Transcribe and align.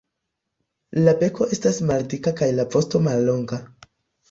La 1.07 1.13
beko 1.19 1.47
estas 1.59 1.79
maldika 1.91 2.35
kaj 2.41 2.51
la 2.59 2.67
vosto 2.77 3.05
mallonga. 3.11 3.63